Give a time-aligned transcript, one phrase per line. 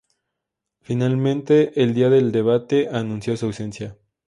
[0.81, 3.99] Finalmente, el día del debate, anunció su ausencia.